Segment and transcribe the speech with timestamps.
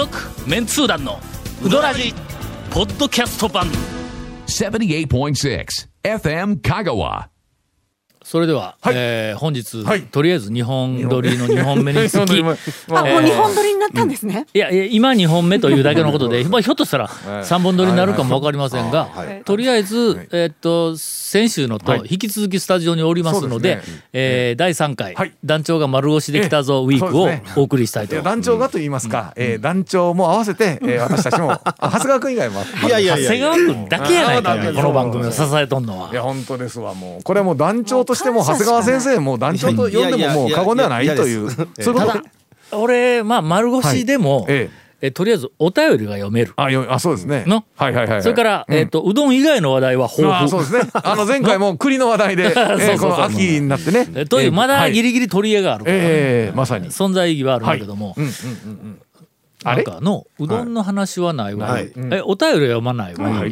[0.00, 0.18] 続
[0.48, 1.20] メンツー団の
[1.62, 2.14] ウドラジ
[2.70, 3.66] ポッドキャスト版
[4.46, 5.66] 78.6
[6.02, 7.29] FM Kagawa.
[8.22, 8.94] それでは、はい。
[8.96, 10.02] えー本日、はい。
[10.02, 12.42] とりあえず2本撮りの2本目につき日本撮り
[12.96, 14.46] あ、もう日本撮りになったんですね。
[14.52, 19.42] いやいや今2本目というだけのことで、まあ、ひょっとしたら3本撮りになるかも分かりませんが、はい。
[19.44, 24.04] とりあえず、えーっと先週のと引き続きスタジオにおりますので,、そうですね。
[24.12, 25.32] えー第3回、はい。
[25.44, 28.14] 団長が丸腰できたぞウィークをお送りしたいと。
[28.14, 36.10] いや団長がと言いますか、えー団長も合わせて、えー私たちもあ長谷川君以外もいやいや長谷川君だけやないかこの番組を支えとんのは。
[36.10, 37.22] いや本当ですわもう。
[37.22, 41.50] これはもう団長としても長谷川先生も団長と呼んでももう過言ではないという。
[41.50, 42.00] そういうこ
[42.70, 42.78] と？
[42.78, 46.52] 俺まあ丸腰でも、えええとりあえずお便りが読める。
[46.56, 47.44] あよあそうですね。
[47.46, 47.64] の？
[47.76, 48.22] はいはいはいはい。
[48.22, 50.44] それから、えっ、と、うどん以外の話題は豊富。
[50.46, 50.90] あそうですね。
[50.92, 52.50] あの前回も栗の話題で、
[53.00, 54.06] この秋になってね。
[54.14, 56.90] えという、まだギリリギリ取り柄があるから、ええまさに。
[56.90, 58.98] 存在意義はあるんだけども、うんうんうん
[59.64, 59.84] なんあれ？
[59.84, 61.68] かの、うどんの話はないわ。
[61.68, 61.90] はい。
[62.12, 63.44] え、お便りは読まないわ。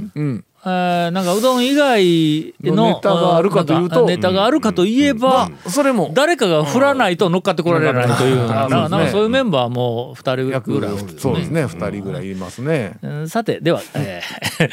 [0.65, 4.07] えーなんかうどん以外ののネタがあるかというと。
[4.07, 8.71] ネタがあるかといえば、それも誰かが振らないと乗っかってこられないというな、うん。
[8.71, 8.91] なん。
[8.91, 10.99] かそういうメンバーも2人約ぐらいね。
[11.19, 13.29] そうですね二人ぐらいいますねうん。
[13.29, 14.69] さてでは、えー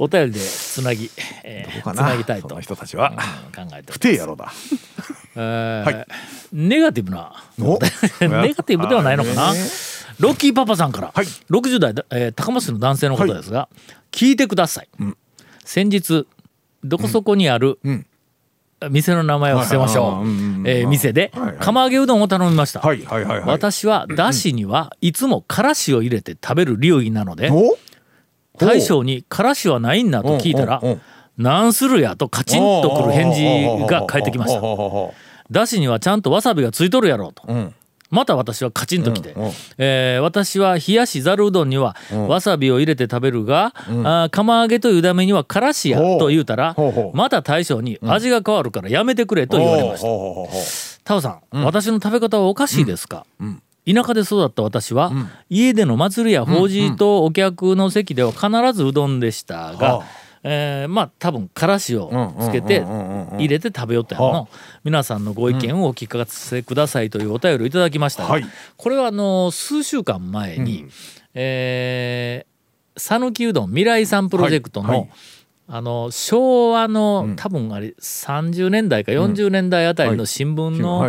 [0.00, 1.10] お便りでつなぎ、
[1.44, 3.12] えーつななぎたいと人たちは
[3.56, 3.68] うん。
[3.68, 4.52] 考えて不定やろだ
[5.36, 6.06] えーはい
[6.52, 7.78] ネガティブなお
[8.20, 9.52] ネガティブではないのかな、
[10.18, 10.92] ロッキーパパさん。
[10.92, 13.68] から、はい60代、えー高松市の男性の方ですが、
[14.10, 14.88] 聞いてください、
[15.64, 16.26] 先日
[16.84, 18.06] どこそこにある、うん。
[18.90, 20.26] 店の名前を伏せましょう、
[20.68, 22.82] えー店で釜揚げうどんを頼みました、
[23.46, 27.78] 私はだしにはいつもからしを入れて食べる流儀なので、お。
[28.58, 30.96] 大将に「からしはないんだ」と聞いたらうんうんう。
[30.96, 31.00] ん
[31.38, 34.60] 「なんするや」とカチンとくる返事が返ってきました。
[35.50, 37.52] だしにはちゃんとわさびがついとるやろうと。
[37.52, 37.74] ん
[38.12, 39.32] また私はカチンときて。
[39.32, 39.52] うんうん。
[39.78, 41.96] えー私は冷やしざるうどんには
[42.28, 46.76] わさびを入れて食べるがあー釜揚げというだめにはからしやと言うたら
[47.14, 51.04] また大将に味が変わるからやめてくれと言われました。
[51.04, 53.26] タオさん、私の食べ方はおかしいですか、
[53.86, 55.10] 田舎で育った私は、
[55.50, 64.48] 家での祭りや法事とお客の席では必ずうどんでしたが、はあえーまあ多分からしをつけてうんうんうんうんうん入れて食べよったやの
[64.84, 68.44] 皆さんのご意見をお聞かせくださいというお便りをいただきましたが、はい。
[68.76, 70.86] これはあの数週間前に、
[71.34, 72.52] えー
[72.94, 74.98] 讃岐うどん未来さんプロジェクトの、はい。
[75.00, 75.10] はい
[75.68, 81.08] あの昭和の、多分あれ30年代か40年代あたりの新聞の、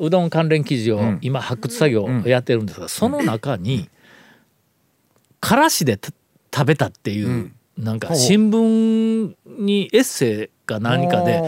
[0.00, 1.18] うどん関連記事をん。
[1.20, 3.88] 今発掘作業をやってるんですが、その中に
[5.38, 6.10] からしでた
[6.52, 11.42] 食べたっていう、なんか新聞にエッセイか何かで、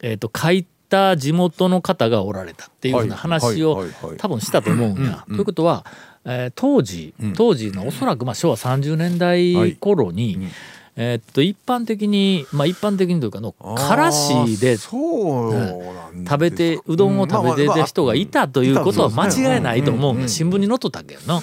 [0.00, 3.84] えー、と書いた地元の方がおられたっていうふうな話を
[4.18, 5.24] 多分したと思うんや。
[5.28, 5.84] ということは、
[6.24, 10.48] えー当時当時のおそらくまあ昭和30年代頃に、
[10.96, 21.40] えーっと一般的にまあ一般的にというかのからしで食べてうどんを食べてた人がいたということは間違いないと思う新聞に載っとったっけどな。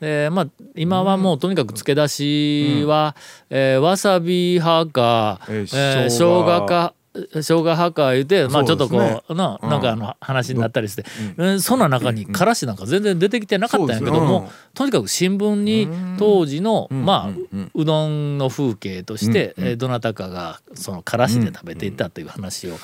[0.00, 3.16] でまあ、今はもうとにかく漬け出しは、
[3.50, 6.94] えーわさび派か、えーえー生生姜姜か
[7.34, 11.04] 生姜派か言うて、まあ、ちょっとこそうななんかあの話になったりして、
[11.36, 22.76] えーそんな中にからしなんか全然出てきてなかったんやけども、そうですねとにかく新聞に当時の、まあ、うどんの風景として、えーどなたかがそのからしで食べていたという話を、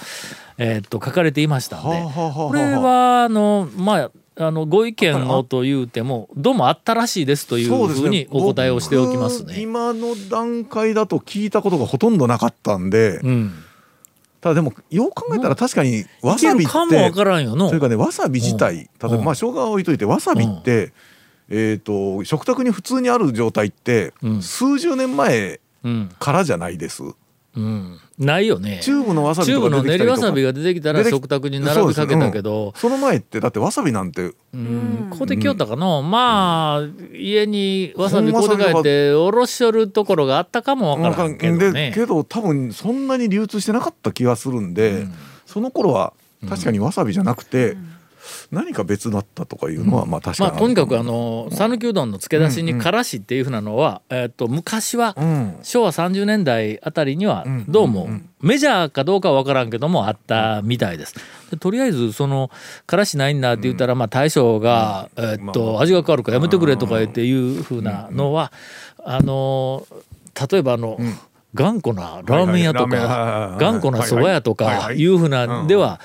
[0.59, 9.61] えーっと書かれていましたんで、これはあのまああのご意見をと言うてもどうもあったらしいですというふうにお答えをしておきます僕ね。
[9.61, 13.65] 今の段階だと聞いたことがほとんどなかったんで、うん、
[14.45, 17.69] ただでもよう考えたら確かにわさびってるかもわからんよの。
[17.69, 18.81] それからねわさび自体、うん。
[18.83, 20.93] 例えばまあ生姜は置いといてわさびって、
[21.49, 24.43] えっ、と食卓に普通にある状態って、うん。
[24.43, 26.11] 数十年前うん。
[26.19, 27.05] からじゃないです。
[27.05, 27.15] うん、
[28.19, 28.81] ないよね。
[28.83, 29.71] チューブのわさびチューとか。
[29.71, 34.33] ブの練りわさびが出てきたら食卓に並びかけたけど、その前ってだってわさびなんて。
[34.53, 41.93] うん、こうできよったかの、まあ家にわさびこうで帰っておろしよるところがあったかもわからんけどでね。
[41.95, 45.07] けど多分そんなに流通してなかった気がするんで、
[45.47, 46.13] その頃は
[46.49, 47.77] 確かにわさびじゃなくて、
[48.51, 55.57] 何か別だったとかいうのはまあ確かにまあとにかくあのの讃岐うどんの漬け出しにからしっていうふうなのは、えっと昔はうん。
[55.63, 58.09] 昭和30年代あたりにはどうも
[58.41, 61.15] メジャーかどうかは分からんけどもあったみたいです。
[61.51, 62.51] でとりあえずその
[62.87, 68.53] からしないんだって言ったらまあ大将がえっと味が変わるからやめてくれとか言っていうふうなのは
[69.05, 69.87] あの
[70.51, 70.99] 例えばあの
[71.55, 76.01] 頑固なラーメン屋とか頑固な蕎麦屋とかいうふうなでは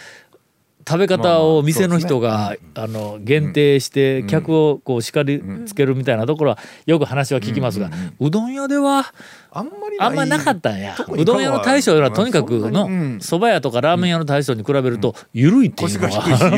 [0.88, 9.14] 食べ方を店の人が、あの限定して客をこう叱りつけるみたいなところはよく話は聞きますが、うどん屋では
[9.52, 10.96] あんまりあんまなかったんや。
[11.10, 16.56] うどん屋の大将よりはとにかくのそば屋とかラーメン屋の大将に比べると緩いっていうのは。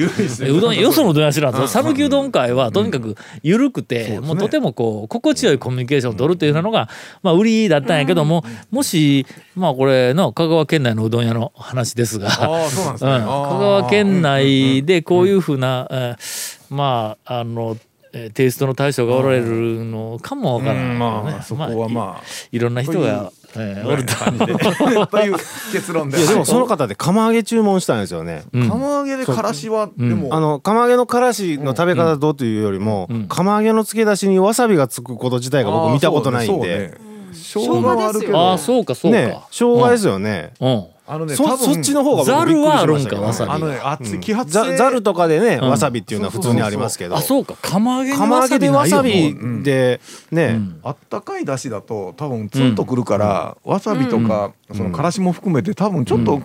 [0.57, 1.53] う どんよそのうどん屋知らん。
[1.53, 6.89] ぞ讃岐うどん会はとにかく緩くてもうとてもこう心地よいコミュニケーションを取るっていうのが
[7.23, 12.29] まあ売りだったんやけどももしまあこれの香川県内のうどん屋の話ですが。
[12.29, 17.90] 香川県内でこういうふうな、えーまああのえー
[18.33, 20.91] テイストの大将がおられるのかもわからない、ね。
[20.91, 22.23] うんまあそこはまあ。
[22.51, 25.07] いいろんな人が、えーおると。
[25.07, 25.35] という
[25.71, 26.17] 結論で。
[26.19, 28.43] いやでもその方で釜揚げ注文したんですよね。
[28.53, 28.69] うん。
[28.69, 33.27] 釜揚げでからしはでも、あの釜揚げのからしの食べ方どうというよりも、うん。
[33.27, 39.17] 釜揚げの付け出しにわさびがつくこと自体が僕見たことないんで、そうねね生姜はあるけどああそうかそうか。
[39.17, 40.53] ね生姜ですよね。
[40.59, 40.85] うん。
[41.11, 43.91] あのねそ多分そっちの方がざるはあるんかわさびあのねが。
[43.91, 45.69] 熱い揮発ざ性ざるとかでね、うん。
[45.69, 47.55] わさびっていうのは普通にありますけど、あそうか。
[47.61, 49.99] 釜揚げに釜揚げでわさびで
[50.31, 56.41] ね、あったかいだしだと多分ツンとくるから、わさびとか、そのからしも含めて多分ちょっと、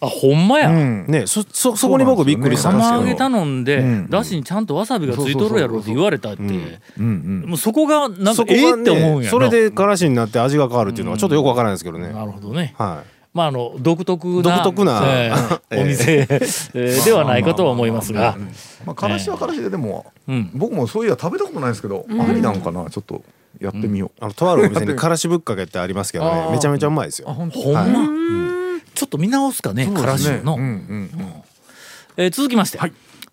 [0.00, 0.70] あほんまや。
[0.70, 1.06] うん。
[1.08, 3.00] ねそそそこに僕びっくりしたんですけど。
[3.00, 4.10] 釜揚げ頼んで、うん。
[4.10, 6.80] だしにちゃんとわさびがついとるやろって言われたって、うん。
[6.98, 7.44] うん。
[7.48, 9.30] もうそこがなんかええって思うんやな。
[9.30, 12.74] それでからしになって味が変わるっていうのはちょっとよくわからないですけどね、なるほどね。
[12.78, 15.02] はいまああの独特な独特な。
[15.04, 15.82] えーえー。
[15.82, 18.36] お店、えーではないかとは思いますが、
[18.86, 20.50] まあからしはからしででも、うん。
[20.54, 22.88] 僕もそういや食べたことないですけど、ありなんかな？
[22.88, 23.22] ちょっと
[23.60, 26.48] やってみよう、あのとあるお店に からしぶっかけってありますけどね。
[26.52, 27.28] めちゃめちゃうまいですよ。
[27.28, 27.90] ほんとほんま、はい
[28.94, 31.10] ちょっと見直すかね、からしの、うんうん
[32.16, 32.78] えー続きまして、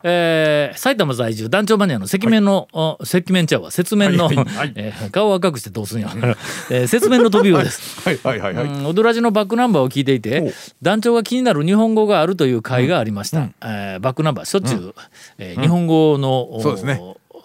[0.03, 4.29] えー埼玉在住団長マニアの赤面の、あ赤面ちゃうわ雪面の、
[4.75, 6.09] えー顔を赤くしてどうすんや、
[6.69, 8.01] えー雪面の飛び魚です。
[8.01, 14.93] はいはいはいはい、うん、踊らじのバックナンバーを聞いていて団長が気になる日本語があるという回がありました、えーバックナンバーしょっちゅう、
[15.37, 17.01] えー日本語の、おそうですね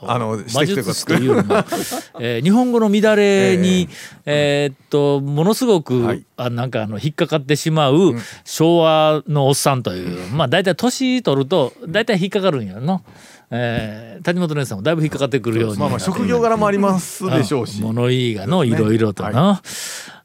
[0.09, 1.55] あの魔術師というのも、
[2.21, 3.89] えー日本語の乱れに、
[4.25, 4.75] えー。
[4.75, 6.25] っとものすごく、はい。
[6.37, 8.15] あなんかあの引っかかってしまう
[8.45, 13.03] 昭和のおっさんという、まあ大体年取ると大体引っかかるんやの。
[13.51, 18.77] えー谷本姉さんもだいぶ引っかかってくるようにまあまあ職業柄もありますでしょうし、物言いがのいね。
[18.79, 19.63] ろいろとな、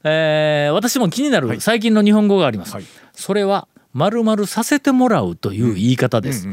[0.04, 2.84] えー私も気になる最近の日本語があります、はい。
[3.14, 6.48] それは丸々させてもらうという言い方です、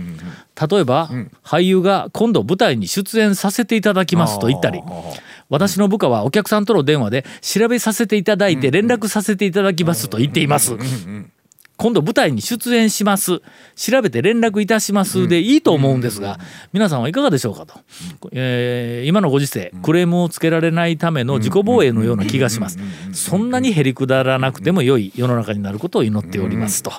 [0.70, 1.10] 例えば、
[1.44, 4.82] 俳優が今度舞台に出演させていただきますと言ったり
[5.48, 10.76] 私の部下はお客さんとの電話で調べさせていただいて連絡させていただきますと言っています、
[11.78, 13.40] 今度舞台に出演します。
[13.76, 16.38] 調べて連絡いたしますでいいと思うんですが、
[16.72, 17.80] 皆さんはいかがでしょうかと、
[18.32, 22.78] えー今のご時世クレームをつけられないための自己防衛のような気がします。
[23.12, 23.48] そん。
[23.48, 26.92] なにへりくだらなくても良い世の中になることを祈っておりますと、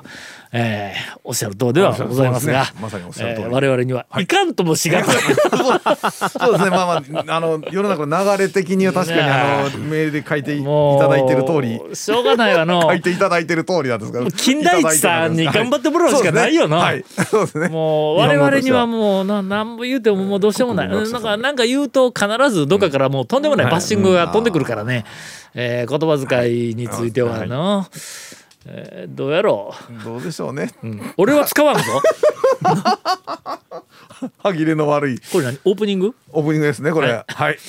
[0.51, 3.45] えーおっしゃる通りではございますがまさにおっしゃる通り。
[3.45, 4.25] えー我々にはい。
[4.25, 5.15] かんともしがたい。
[5.21, 6.69] そうですね。
[6.71, 11.79] まあまああの世の中の流れ的には確かにあのメールで書いていただいてる通り。
[11.95, 12.81] しょうがないわの。
[12.89, 16.77] 書いていただいてる通りなんですから金田一さんに頑張ってもらうしかないよな。
[16.77, 17.05] はい。
[17.29, 17.67] そうですね。
[17.67, 20.89] もう我々にはもうななんぼ言うてももうどうしようもない。
[20.89, 25.05] なんかなんか言うと必ずどっかからもうとんでもないバッシングが飛んでくるからね、
[25.53, 27.85] えー言葉遣いについてはの、
[28.71, 29.73] えーどうやろ
[30.03, 30.71] どうでしょうね。
[30.83, 31.01] う、うん。
[31.17, 31.81] 俺は使わんぞ。
[34.37, 35.19] 歯切れの悪い。
[35.31, 35.57] これ何？
[35.65, 36.13] オープニング？
[36.31, 37.11] オープニングですねこれ。
[37.11, 37.57] ははい。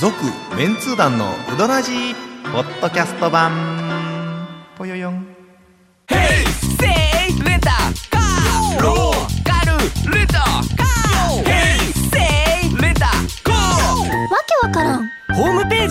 [0.00, 0.14] 続
[0.56, 2.14] メンツー団のウドラジー
[2.52, 3.52] ポッドキャスト版。
[4.76, 5.23] ぽよよん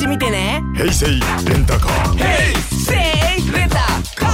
[0.08, 0.62] 見てね。
[0.76, 1.14] 平成レ
[1.58, 2.18] ンタカー。
[2.70, 2.98] せい
[3.54, 3.76] レンタ
[4.16, 4.28] カ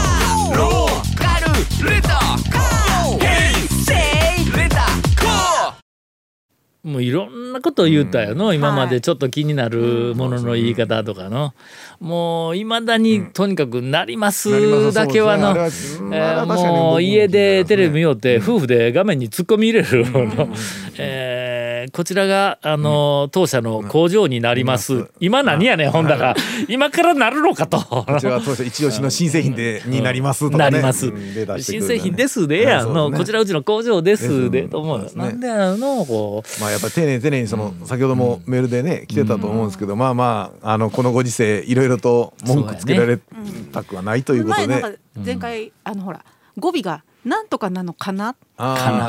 [0.52, 0.58] ー。
[0.58, 1.48] ローカル
[1.90, 3.20] レンタカー。
[3.20, 3.94] ヘイセ
[4.42, 6.90] イレンタカー。
[6.90, 11.54] もういろんなことを言うたよの、今までちょっと気になるものの言い方とかの、
[12.00, 15.60] もういまだにとにかくなりますだけはの、ね。
[15.62, 20.50] えーももう家でテレビ見よって夫婦で画面に突っ込み入れるの、
[20.98, 21.49] えー
[21.94, 26.08] こちらがあの当社の工場になります、今何やねんほん。
[26.08, 26.36] だら
[26.68, 27.80] 今からなるのかと。
[27.80, 30.72] こちらは当初一押しの新製品でになりますとかね。
[30.72, 31.12] なります。
[31.62, 36.62] 新製品ですでやんの、こちらうちの工場ですでと思うなんであのこう。
[36.62, 43.18] まあやっぱり丁寧に丁寧にその先ほどもメールでね来てたと思うんですけどまあまああのこのご時世いろいろと文句つけられ
[43.72, 45.00] たくはないということで。
[45.26, 46.24] 前回、あのほら
[46.58, 48.36] 語尾がなんとかなのかなっ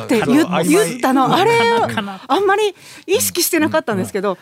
[0.07, 1.33] て言ったの。
[1.33, 1.51] あれ
[2.27, 2.75] あんまり
[3.07, 4.37] 意識してなかったんですけど、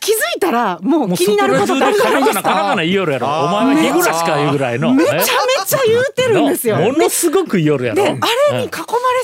[0.00, 2.74] 気づいたらもう気になることってあるじゃないですか。
[2.76, 3.28] 言いよるやろ。
[3.28, 3.46] あー。
[3.46, 4.92] お前は日暮らしかいうぐらいの。
[4.92, 5.20] めちゃめ
[5.66, 6.76] ちちゃ言うてるんですよ。
[6.76, 8.02] ものすごく言るやろ。
[8.02, 8.14] であ
[8.52, 8.68] れに囲まれ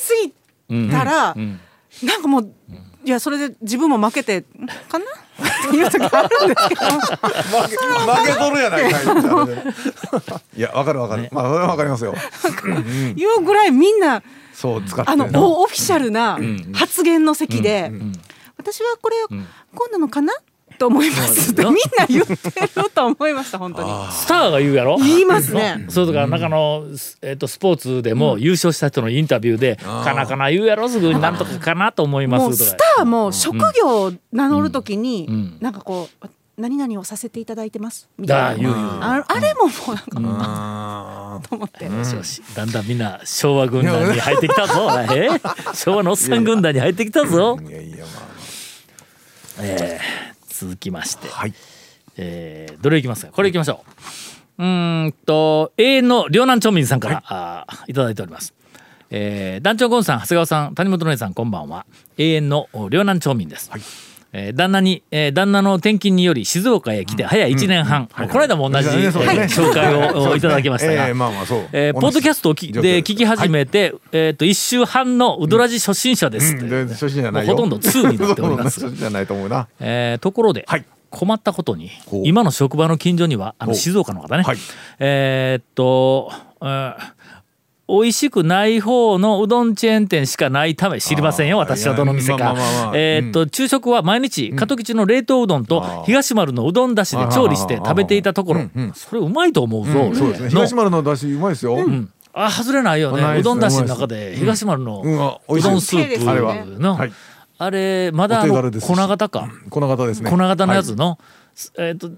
[0.01, 0.33] す
[0.69, 2.51] ぎたら、なんかもう
[3.05, 4.43] いやそれで自分も負けて
[4.89, 5.05] かな？
[5.05, 6.81] っていう時あるんですけど。
[6.81, 9.65] 負けとるやないかいみたいなね
[10.55, 12.15] いやわかるわかる、まあわかりますよ。
[13.17, 14.01] いうぐらいみん。
[14.01, 15.25] なそう使ってあの
[15.63, 16.39] オフィシャルな
[16.75, 17.91] 発言の席で、
[18.59, 19.17] 私はこれ、
[19.75, 20.35] こうなのかな？
[20.81, 23.91] と思いますってみんな言ってると思いました本当に。
[24.11, 24.97] スターが言うやろ？
[24.97, 25.85] 言いますね。
[25.91, 26.85] そうとか中の、
[27.21, 35.59] えっとスポーツでも優勝した人のインタビューで「かなかな言うやろすぐになんとかかなと思います」スターも職業を名乗るときに、ん。
[35.61, 38.09] なんかこう何々をさせていただいてます？
[38.19, 38.49] みたいな。
[38.53, 41.89] だ言う言うああれももうなんかあと思って、
[42.55, 44.89] だんだんみんな昭和軍団に入ってきたぞ。
[45.15, 45.29] え？
[45.75, 47.59] 昭和のおっさん軍団に入ってきたぞ。
[47.61, 48.05] ーいやいや
[49.59, 51.55] まえー続きまして、あはい。
[52.19, 53.33] えーどれいきますか？
[53.33, 53.83] これいきましょ
[54.59, 54.63] う。
[54.63, 58.53] うーんと永遠の両南町民さんから、あーいただいております。
[59.11, 61.87] えー団長ゴンさん長谷川さん谷本姉さんこんばんは。
[62.19, 63.71] 永遠の両南町民です、
[64.33, 78.81] えー旦那に、えー旦那の転勤により静岡へ来て早1年半、この間も同じ、紹介を おいただきましたが、ええポッドキャストをきで聞き始めて、えっ、と1週半のウドラジ初心者ですほとんど2になっております。
[78.81, 79.67] そうじゃないと思うな。
[79.81, 80.85] えーところで、はい。
[81.11, 81.91] 困ったことに
[82.23, 84.57] 今の職場の近所にはあの静岡の方ね、はい。
[85.01, 86.31] えーっと、
[86.63, 86.95] えー
[87.91, 92.55] 美味しくない方のうどんチェーン店しかないため知りませんよ私はどの店か。
[92.95, 98.63] えーっと昼食は毎日加藤吉の冷凍うどんと東丸のうどんだしで調理して食べていたところ。
[98.95, 100.45] それうまいと思うぞ、俺そうですね。
[100.45, 101.75] の東丸の出汁うまいですよ。
[101.75, 102.13] うん。
[102.33, 103.41] あ外れないよね。
[103.41, 106.65] うどんだしの中で東丸のうどんスープあれは。
[106.65, 107.13] のはい。
[107.59, 109.51] あれまだ粉型か。
[109.69, 110.31] 粉型ですね。
[110.31, 111.19] 粉型のやつの、
[111.77, 112.11] えっ、と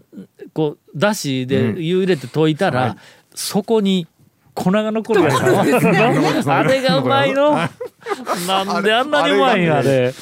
[0.52, 2.96] こうだしで湯入れて溶いたら、
[3.34, 4.06] そこに
[4.54, 5.40] 粉が残るやつ。
[5.40, 5.60] の
[6.54, 7.52] あれがうまいの。
[8.46, 10.14] なんであんなにうまいんやああれ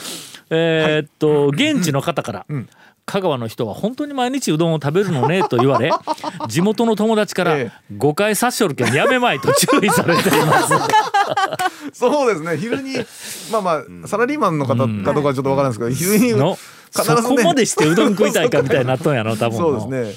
[0.50, 2.68] えーっと現地の方から、ん。
[3.06, 5.90] 香川の人は本当に毎日うどんを食べるのねと言われ
[6.46, 10.74] 地元の友達からえ誤解殺傷るけんやめまいと注意されています。
[11.92, 12.56] そうですね。
[12.56, 12.94] 昼に
[13.50, 16.56] まあまあサラリーマンの方かどうかちょっとわからないですけど昼にね。
[16.92, 20.14] そこまでしてうどん食いたいかみたいになっとんやろ多分そうですね。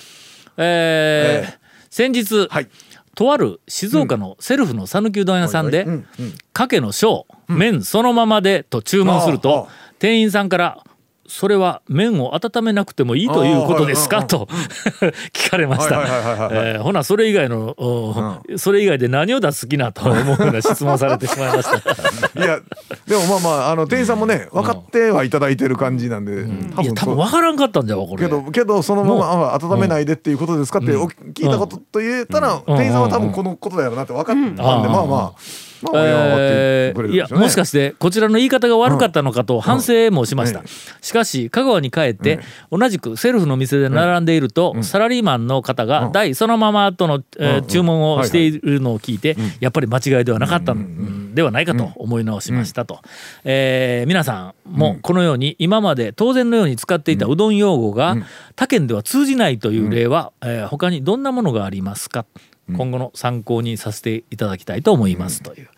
[0.57, 1.57] えーえ。
[1.89, 2.67] 先日、はい
[3.15, 9.71] とある静岡のセルフの讃岐うどん屋さんでうんうん「かけの小麺そのままで」と注文するあとあ。
[9.99, 10.83] 店員さんから
[11.27, 14.47] 「それは麺を温めなくてもいいということですか?」と
[15.33, 16.01] 聞かれました。
[16.51, 21.77] えーほなそれ以外のおそれ以外で何を出す気なと思うような質問されてしまいました。
[22.43, 22.59] いや
[23.07, 27.15] でもまあまああの店員さんもね分かってはいただいてる感じなんで多いや多分そう。
[27.15, 28.23] 分分からんかったんじゃわこれ。
[28.25, 28.29] け。
[28.29, 30.79] どけどそのままあ温めないでっていうことですか？
[30.79, 32.75] ってお聞いたことと言ったらうん。
[32.75, 34.65] 店員さんは多分このことだよなって分かったんでうん。
[34.65, 40.65] まあまあえーいやもしかしてこちらの言い方が悪かったのかと反省もしました、うん。
[41.01, 42.39] しかし香川に帰って
[42.71, 51.33] 同じくセルフの店で並んでいると、サラリーマンの方が台そのままとの、え注文をしているのを聞いて、やっぱり間違いではなかったん。
[51.33, 52.99] ではないかと思い直しましたと、
[53.43, 58.17] えー皆さんもこのように今まで当然のように使っていたうどん用語が
[58.55, 62.25] 他県では通じないという例は、えー他にどんなものがありますか？
[62.75, 65.69] 今後の参考にさせていただきたいと思いますという。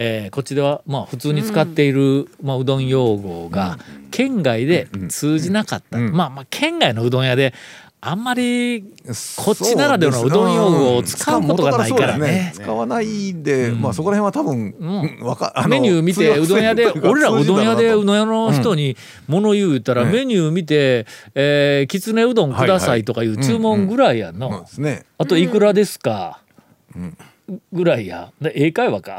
[0.00, 3.78] えーこっちではまあ普通に使っている、まあ、うどん用語が
[4.12, 7.52] 県外で通じなかった、まあまあ県外のうどん屋で
[8.00, 8.82] あんまり
[9.36, 12.52] こっちならではのうどん用語を使うことがないからね。
[12.54, 14.74] 使わないでまあそこら辺は多分ん。
[14.78, 20.12] うんメニュー見てうどん屋で俺らうどん屋でう通どん屋の人に物言うたらうん。
[20.12, 24.64] メニュー見て「えーきつねうどんください」とかいう注文ぐらいやの。
[25.18, 26.40] あといくらですか？
[27.72, 28.30] ぐらいや。
[28.40, 29.18] で英会話か。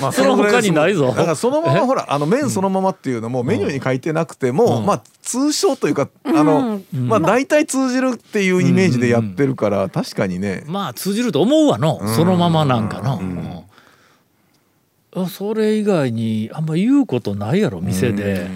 [0.00, 1.08] ま あその他にないぞ。
[1.08, 12.00] だからそのままほらあの麺そのままっていうのもメニューに書いてなくても、まあ通称というかあの、まあ大体通じるっていうイメージでやってるから、確かにね、まあ通じると思うわの。
[12.16, 13.64] そのままなんかの、うん。
[15.22, 18.46] あそれ以外にあんま言うことないやろ店で、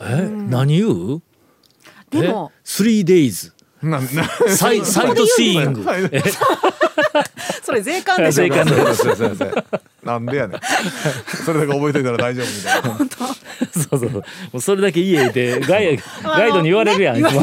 [0.00, 0.28] え？
[0.48, 1.22] 何言う？
[2.10, 5.84] でもえ？3days ななサイサイトシーイング
[7.72, 8.44] それ税関でしょ。
[8.44, 9.64] 税関そうそうそうそう
[10.04, 10.60] なんでやねん。
[11.44, 13.32] それだけ覚えといたら大丈夫みたいな。
[13.72, 14.22] そうそうも
[14.54, 17.42] うそれだけ家でガイ ガイドに言われるやん、いつも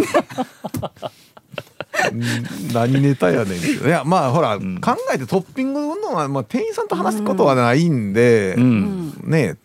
[2.74, 9.56] 何ネタやねんいやまあほら、考えてトッピングのは、まあ、店員さんと話すことはないんで、ね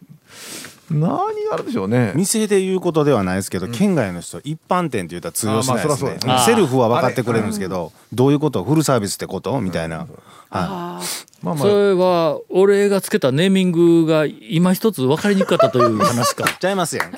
[0.91, 2.13] 何があるでしょうね。
[2.15, 6.19] 店で言うことではないですけど、県外の人一般店って言ったら通用しないですね。
[6.45, 10.07] セルフは分かってくれるんですけどどういうことフルサービスってことみたいな、は
[10.51, 11.01] あ
[11.43, 16.49] まあまそれは俺がつけたネーミングが今一つ分かりにくかったという話か。
[16.49, 17.11] い、 ちゃいますやん。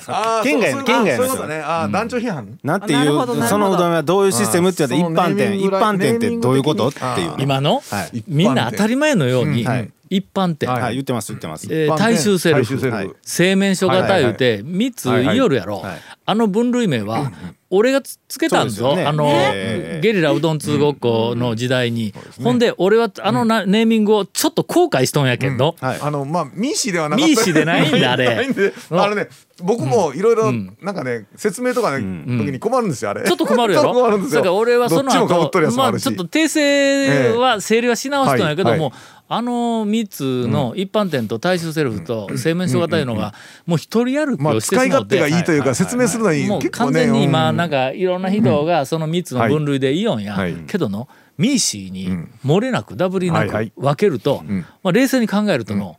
[0.43, 1.47] 県外そう県外の人。
[1.47, 1.61] ね。
[1.63, 2.59] あー団長批判？
[2.63, 8.23] なんていうそのうどんはどういうシステムって言ったら一般店一般店ってどういうことっていうね今の、はい。
[8.27, 9.67] みんな当たり前のように、うん。
[9.67, 10.93] はい一般店、はいはい。
[10.95, 12.61] 言ってます言ってます、えー大衆セルフ。
[12.61, 12.97] 大衆セルフ。
[12.97, 15.99] はい製麺所型言うて3つ言いよるやろ、はいはい。
[16.25, 17.31] あの分類名は
[17.69, 19.19] 俺がつつけたんですよそうですよね。
[19.19, 19.99] あの、ねえ。
[20.01, 25.99] ゲリラうどん通ごっこの時代に、ほんで俺はあのな、ネーミングをちょっと後悔しとんやけど、はい。
[26.01, 27.27] あのまあミーシーではなかった。
[27.27, 28.35] ミーシーでないんだ あれ。
[28.35, 28.73] ないんで。
[28.89, 29.01] うん。
[29.01, 29.27] あのね
[29.61, 30.77] 僕もいろいろん。
[30.81, 33.23] なんかね説明とかね時に困るんですよあれ。
[33.23, 33.91] ちょっと困るやろ？
[33.93, 34.41] 困るんですよ。
[34.41, 35.27] だから俺はその後
[35.75, 38.79] まあちょっと訂正は整理はし直しとんやけども、はい。
[38.81, 38.91] はい
[39.29, 43.33] あの3つの一般店と大衆セルフと製麺所型いうのが
[43.65, 44.87] もう一人歩きまあをしてしまって。
[44.87, 47.57] 使い勝手がいいというか説明するのにもう結構ね完全に今うん。
[47.57, 50.53] なんかいろんな人がその3つの分類でいいよんや、はい。
[50.67, 52.09] けどのミーシーに
[52.45, 54.65] 漏れなくダブりなく分けると、ん。
[54.83, 55.97] まあ、冷静に考えるとの、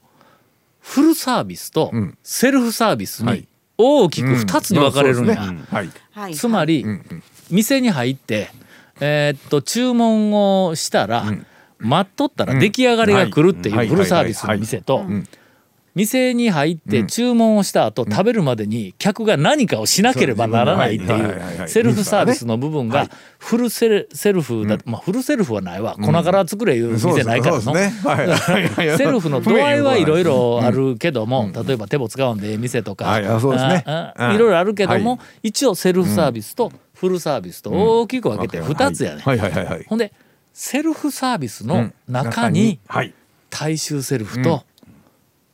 [0.80, 2.16] フルサービスとん。
[2.22, 3.48] セルフサービスにはい。
[3.76, 5.38] 大きく2つに分かれるんや。
[6.34, 7.22] つまり、んうん。
[7.50, 8.50] 店に入って、
[9.00, 11.24] えーっと注文をしたら、
[11.78, 15.04] 待っとったら出来上がりが来るっていうフルサービスの店と
[15.98, 23.08] 店に入って注文をした後、食べるまでに客が何かをしなければならないっていうセルフサービスの部分が
[23.38, 25.96] フルセルセルフだ、まあフルセルフはないわ。
[25.96, 27.74] 粉から作れいう店ないからの。
[27.74, 27.92] ね。
[28.04, 28.94] はい。
[28.96, 33.24] セルフの度合いはいろいろあるけども、例えば手も使うんでええ店とか、はい。
[34.38, 34.50] ろい。
[34.50, 39.38] ろあるけども、は一応セルフサービスとフルサービスと大きく分けて2つやね、はい。
[39.38, 39.50] はい。
[39.50, 39.66] はい。
[39.66, 39.86] はい。
[39.88, 40.12] ほんで
[40.60, 43.14] セルフサービスの中にはい。
[43.48, 44.64] 大衆セルフと、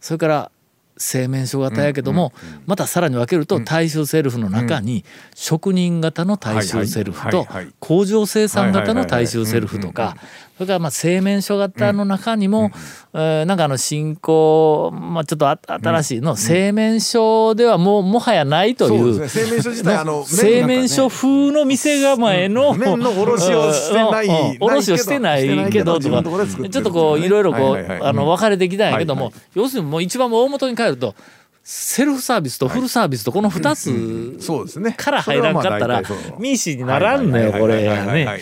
[0.00, 0.50] それから
[0.96, 2.32] 製麺所型やけども、
[2.66, 7.46] またさらに分けると大衆セルフの中に職人型の大衆セルフと
[7.80, 10.16] 工場生産型の大衆セルフとか
[10.56, 12.70] それからまあ製麺所型の中にも、
[13.12, 29.34] えーなんかあの新興、まあ、ちょっとあ新しいの製麺所ではもうもはやないという製麺所自体あの製麺所風の店構えの麺の卸をしてない卸をしてないけどとかちょっとこういろいろこう分かれてきたんやけどもはい。
[29.54, 31.14] 要するにもう一番もう大元に帰ると
[31.62, 36.02] セルフサービスとフルサービスとこの2つから入らんかったら
[36.38, 38.40] ミーシーにならんのよこれね。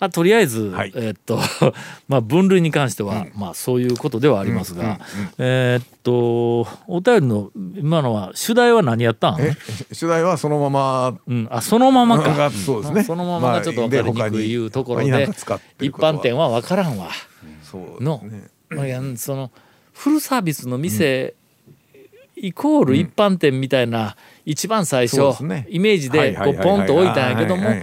[0.00, 0.92] まあ、とりあえず、はい。
[0.94, 1.38] えーっと
[2.08, 4.98] まあ分類に関しては、まあそういうことではありますが、
[5.38, 9.40] えーっとお便りの今のは主題は何やったん？
[9.40, 9.56] え
[9.92, 11.18] 主題はそのまま。
[11.26, 12.30] うん、あそのままか。
[12.30, 13.04] がそうですね。
[13.04, 15.28] そのままがちょっと分かりにくいいうところで,、
[15.80, 17.08] 一般店は分からんわ。
[17.62, 19.50] そうね、まあその
[19.92, 21.34] フルサービスの店、
[22.46, 25.16] イコール一般店みたいな一番最初、
[25.68, 27.82] イメージでこうポンと置いたんやけどもや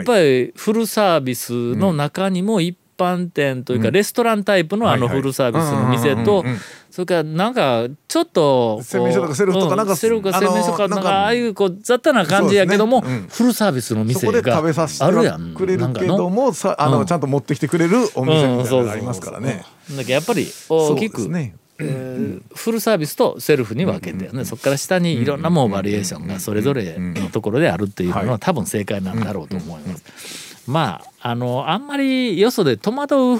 [0.00, 6.44] っぱりフルサービスの中にも一般店というかレストランタイプのあのフルサービスの店と
[6.90, 15.54] それからなんかちょっとこう製麺所とかセルフとかなんかうんセルフかあの製麺所かなんかかああいうこう雑多な感じやけどもフルサービスのそ店が食べさせてあるやん。
[15.54, 17.06] くれるけなんかのどもさあうんの？
[17.06, 19.64] ちゃんと持ってきてくれるお店みたいなのがありますからね。
[19.90, 19.96] うん。
[19.96, 21.28] だけどやっぱり大きく
[21.78, 24.44] フルサービスとセルフに分けて、ね。
[24.44, 30.70] そこから下にいろんなもうバリエーションがそれぞれのところであるっていうのは多分正解なんだろうと思います。
[30.70, 33.38] まああのあんまりよそで戸惑う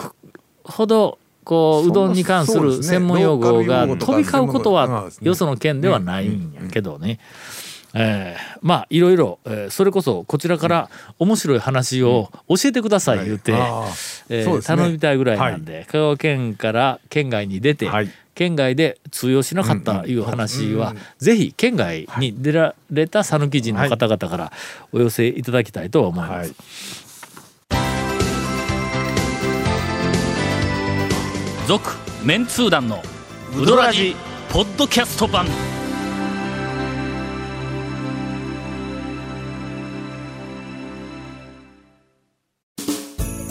[0.65, 7.19] ほどこううどんに関する専門用語が飛び交うことはよその県ではないんやけどね。
[7.95, 13.87] えーまあいろいろ、えーそれこそこちらから面白い話を教えてください言うて、あ
[14.31, 24.53] え頼みたいぐらいなんで、香川県から県外に出て、はい県外で通用しなかったいう話は、ぜひ県外に出られた讃岐人の方々から
[24.93, 26.51] お寄せいただきたいとは思います。
[26.51, 26.55] はい。
[31.67, 31.91] 続
[32.25, 33.03] メンツー団の
[33.57, 34.17] ウドラジ
[34.51, 35.47] ポッドキャスト版。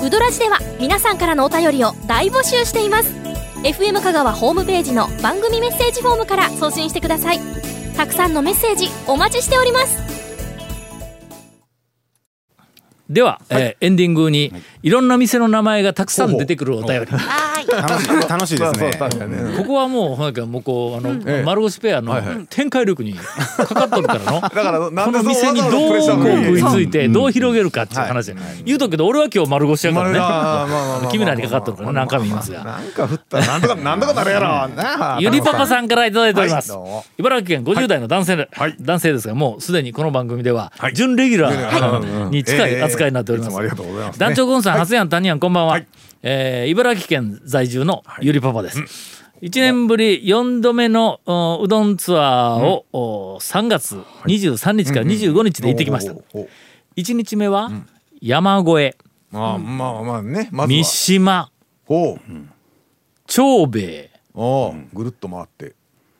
[0.03, 3.30] ウドラジでは皆さんからのお便りを大募集しています
[3.63, 7.39] FM 香川ホームページの番組メッセージフォームから送信してください。
[7.95, 10.20] たくさんのメッセージお待ちしております。
[13.11, 14.89] では、えーエンディングにい。
[14.89, 17.05] ろんな店の名前がたくさん出てくるお便り。
[17.07, 19.57] はい楽しい楽しいですね。
[19.57, 22.47] ここはもうほんかもうこうあの、ええ丸腰ペアのはいはい。
[22.49, 24.41] 展開力にかかっとるからの。
[24.41, 28.27] だからなんでこの店にどうこう食いついてどう広げるかっていう話。
[28.33, 30.09] で言うとくけど俺は今日丸腰やから
[31.01, 31.07] ね。
[31.11, 32.63] 君らにかかっとるから何回も言いますが。
[32.63, 33.39] なんか降った。
[33.39, 34.69] らなんとかなんとかなるやろ。
[35.19, 36.73] ゆりパパさんからいただいております、
[37.17, 38.75] 茨城県50代の男性で、はい。
[38.79, 40.93] 男性ですがもうすでにこの番組でははい。
[40.93, 41.57] 準レギュラはい。
[41.57, 44.25] ーに近い扱いになっております、ありがとうございますね。
[44.25, 45.73] 団長ゴンさん、初やん、谷やん、こんばんは。
[45.73, 45.87] はい。
[46.23, 49.21] えー茨城県在住のゆりパパです。
[49.41, 56.11] 一年ぶり4度目のおうどんツアーを、お3月23日から25日で行ってきました。
[56.11, 56.49] おうおうおう
[56.95, 57.71] 1日目は
[58.21, 58.97] 山越え、
[59.31, 60.83] まあまあまあね三は。
[60.83, 61.51] 島、
[61.87, 62.19] おう。
[63.25, 64.11] 長兵衛、
[64.93, 65.73] ぐるっと回って。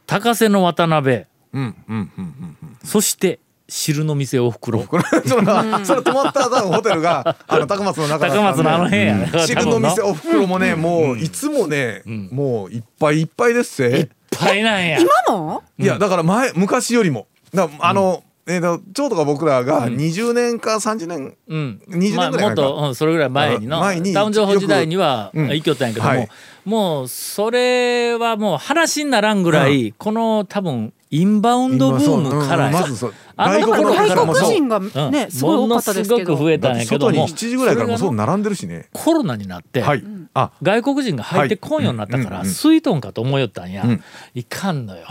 [0.07, 2.57] 高瀬の渡辺、うんうんうんうん。
[2.83, 3.39] そして
[3.71, 4.83] 汁の店おふくろ。
[5.25, 9.15] それはそれ泊まったホテルがあの 高松の中高松のあの辺や。
[9.15, 9.31] ね。
[9.45, 14.99] 汁の店おふくろもねもういつもねもういっぱいいっぱいですいっせぱいなんや。
[14.99, 17.27] 今もいやだから前昔よりも。
[17.53, 26.29] だあのえーと長とか僕らが20年か30年うん、20年ぐらいまあ、もっと、うん、それぐらい前にの前にタウン情報時代には行きよったんやけども、はい。
[26.65, 32.73] もうそれはもう話にならんぐらい、この多分インバウンドブームからううん。
[32.73, 33.11] まず
[33.49, 35.11] 外国外国人がうん。
[35.11, 36.15] ねすごい多かったですけど。
[36.15, 40.03] ものすごく増えたんやけど外にも7時ぐらいからもうそう並んでるしねコロナになって、はい。
[40.33, 40.51] あ。
[40.61, 44.03] 外国人が入ってこんようになったから、はいうんスイートンかと思いよったんや、うん。
[44.33, 45.05] いかんのよ、ん。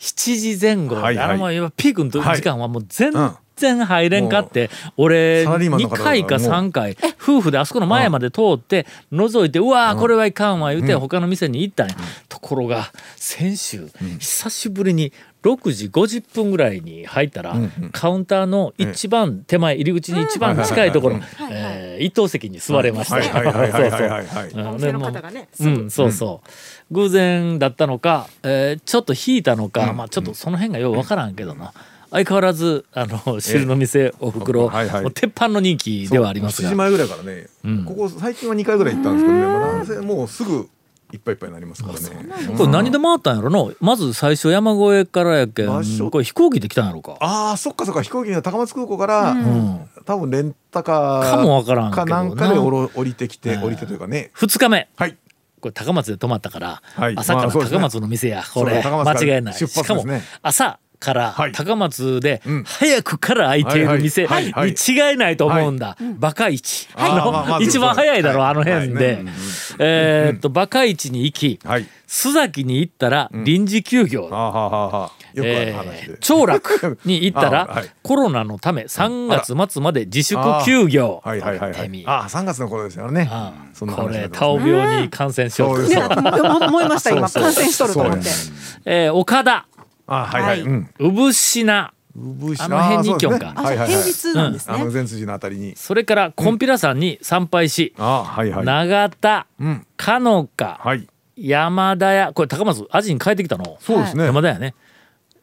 [0.00, 1.24] 7時前後、はいはい。
[1.26, 3.36] あのもう今ピークの時間はもう全うん。
[3.60, 11.96] 然入れんかって、俺サラリーマンの2方回か3回夫婦であそこの前まで通って覗いてうわーこれはいかんわ言うて他の店に行ったんや、
[12.28, 13.88] ところが先週
[14.18, 17.56] 久しぶりに6時50分ぐらいに入ったら、
[17.92, 23.16] カウンターの一番手前入り口に一番近いところ、えー一等席に座れました。
[23.16, 23.28] はい。
[23.28, 24.02] はいはいはいはい。
[24.02, 25.70] はいはいそうそうお店の方がねすぐ。
[25.70, 26.40] うん、そうそ
[26.90, 31.72] う、偶然だったのか、えーちょっと引いたのか、まあちょっとその辺がようわからんけどな、
[32.10, 37.84] 相変わらずあの汁の店おふくろ、はいはいもう鉄板の人気ではあります7時が前ぐらいからね、うん。
[37.84, 40.68] ここ最近は2回ぐらい行ったんですけどね、もうすぐ
[41.12, 42.56] いっぱいいっぱいになりますからね。
[42.56, 47.16] これ何で回ったんやろのまず最初山越えからやけんこれ飛行機で来たんやろか。
[47.20, 49.88] ああそっかそっか飛行機の高松空港から、ん。
[50.04, 52.22] 多分レンタカーかもわからんけどな。
[52.24, 54.30] なんかで降ろ降りてきてうん降りてというかね。
[54.36, 54.88] 2日目。
[54.96, 55.16] はい。
[55.60, 57.14] これ高松で泊まったから、はい。
[57.16, 59.54] 朝から高松の店や、これ間違いない。
[59.54, 60.04] 出発しかも
[60.42, 61.52] 朝からはい。
[61.52, 62.64] 高松でうん。
[62.64, 66.88] 早くから開いている店に違いないと思うんだ、バカ市、
[67.60, 68.50] 一番早いだろ、はい。
[68.50, 69.24] あの辺で、はい。
[69.24, 69.32] ね
[69.78, 71.86] えーっとバカ市に行きはい。
[72.06, 74.28] 須崎に行ったら臨時休業、
[76.20, 77.90] 長楽に行ったら、 あはい。
[78.02, 81.22] コロナのため3月末まで自粛休業。
[81.24, 81.88] はいはいはいはい。
[81.88, 83.30] 見てみああ3月の頃ですよね。
[83.78, 85.76] これタオ病に感染しようと。
[85.76, 86.00] そうです。
[86.00, 87.28] ね思思いました今。
[87.28, 88.28] 感染しとると思って。
[88.84, 89.66] えー岡田
[90.10, 90.68] あはいはい、はい。
[90.68, 90.90] うん。
[90.98, 91.94] 産品産
[92.64, 94.02] あの辺に行きよんかあはいはいはい。
[94.02, 94.74] 平日なんですね。
[94.74, 95.74] あの前辻のあたりに。
[95.76, 98.66] それからコンピラ山に参拝し、あはいはい。
[98.66, 99.86] 永田うん。
[99.96, 101.06] かのかはい。
[101.36, 102.32] 山田屋。
[102.32, 103.78] これ高松アジに帰ってきたの？
[103.80, 104.74] そうですね、山田屋ね、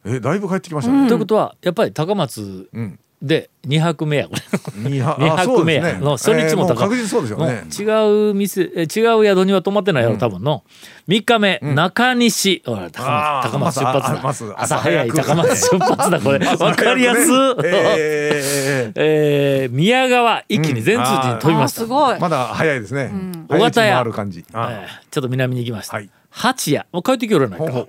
[0.04, 4.42] えだいぶ帰ってきましたね、ということはやっぱり高松うんで2泊目やこれ。
[4.90, 5.98] 二泊二泊目や。
[5.98, 7.64] の初日も高えーう確実そうですよね。
[7.76, 10.62] 違う店え違う宿には泊まってないやろ多分の。
[11.08, 12.62] 3日目、中西。
[12.64, 13.02] ほら高
[13.42, 14.62] 松高松出発だ。
[14.62, 15.10] 朝早い。
[15.10, 16.38] 高松出発だこれ。
[16.46, 19.74] わかりやす、えーえーえー。
[19.74, 22.20] 宮川一気に全通寺に飛びました、あすごい。
[22.20, 23.10] まだ早いですね。
[23.48, 24.44] 小型屋ある感じ。
[24.52, 27.86] あえーちょっと南に行きました、はい八谷もう帰ってきよるやないか。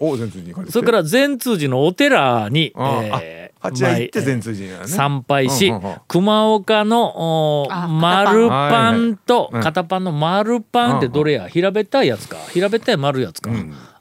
[0.70, 4.88] それから善通寺のお寺に、あえー八谷行ってまあ全通寺にね。
[4.88, 5.96] 参拝し、うんうんうん。
[6.08, 12.38] 熊岡の丸パンと片パンの丸パンってどれや平べったいやつか。
[12.54, 13.52] 平べったい丸いやつか、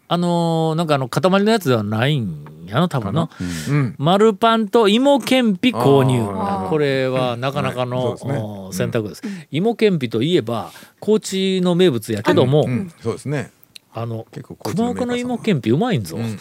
[0.07, 3.29] あのーなんかあの塊のやつではないんやの多分の、
[3.69, 3.95] うん。
[3.99, 6.23] 丸パンと芋けんぴ購入。
[6.37, 10.71] あこれはなかなかの、選択です、芋けんぴといえば
[11.01, 13.51] 高知の名物やけども、うん、そうですね。
[13.93, 14.27] あの
[14.63, 16.39] 熊岡の芋けんぴうまいんぞ、ん。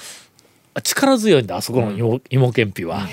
[0.73, 3.07] あ力強いんだあそこの芋,、芋けんぴは、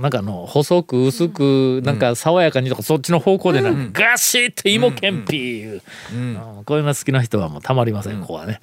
[0.00, 6.62] なんかあの細く薄くなんか爽やかにとかそっちの方向でな、ガシッと芋けんぴいう、うん。
[6.64, 8.58] こういうの好きな人はもうたまりません、ここはね、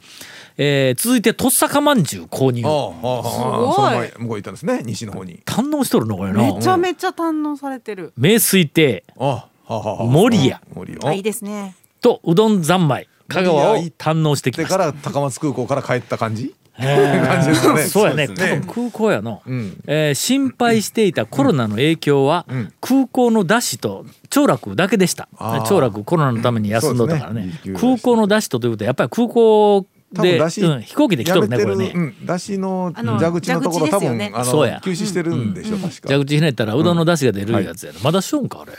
[0.58, 2.64] えー続いてとっさかまんじゅう購入。
[2.66, 3.74] ああ、ああ、すごい。
[3.74, 4.82] その前向こう行ったんですね。
[4.84, 5.40] 西の方に。
[5.46, 6.42] 堪能しとるのこれな。
[6.42, 8.12] めちゃめちゃ堪能されてる。
[8.18, 9.06] 名水亭。
[9.18, 10.06] あ、はあはあはあ。
[10.06, 10.62] 守屋。
[10.74, 11.08] 森屋。
[11.08, 11.76] あいいですね。
[12.02, 14.78] とうどん三昧香川を堪能してきでました。
[14.78, 16.54] から高松空港から帰った感じ？
[16.78, 17.28] えー。
[17.28, 17.84] 感じですかね。
[17.84, 18.28] そうやね。
[18.28, 19.82] 多分空港やの、ん。
[19.88, 22.46] えー心配していたコロナの影響は、
[22.82, 25.30] 空港のダッシュと長楽だけでした。
[25.38, 25.68] あー。
[25.68, 34.76] 長楽コロナのために休んどったからね,、空港のダッシュとということはやっぱり空港で、飛行機で来とるねこれね、うん、出汁のあの蛇口のところ多分、あそうや。
[34.76, 36.10] の休止してるんでしょ、確か。
[36.10, 38.72] 蛇口ひねったらうどんの出汁が出るやつやろ、まだしよんかあれ。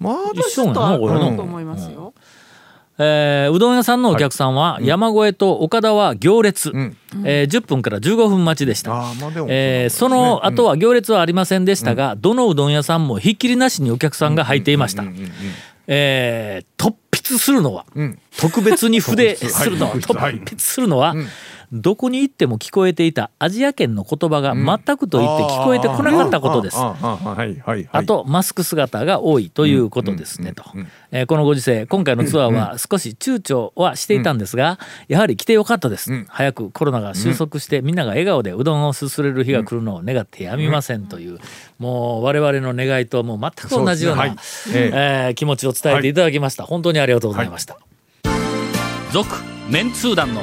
[0.00, 2.14] まあ一緒やとあるなこれのと思いますよ。
[2.98, 6.96] えーうどん屋さんのお客さんは、山越えと岡田は行列、ん。
[7.24, 8.90] えー10分から15分待ちでした。
[8.90, 9.12] まあ
[9.48, 15.04] えーその後は行列はありませんでしたが、どのうどん屋さんもひっきりなしにお客さんが入っていました。
[15.86, 18.18] えー突筆するのは、ん。
[18.38, 20.00] 特別に筆 するのは、はい。
[20.40, 21.14] 突筆するのは、
[21.72, 26.76] どこに行っても聞こえていたアジア圏の言葉が全くと言って聞こえてこなかったことです。
[26.78, 30.64] あとマスク姿が多いということですねと、
[31.10, 41.38] えーこのご時世今回のツアーは少し躊躇はしていたんですがやはり来てよかったです、早くコロナが収束してみんなが笑顔でうどんをすすれる日が来るのを願ってやみませんという
[41.78, 44.26] もう我々の願いともう全く同じような
[44.72, 47.78] えー気持ちを伝えていただきました、本当にありがとうございました、
[49.12, 49.28] 続
[49.70, 50.42] メンツー団の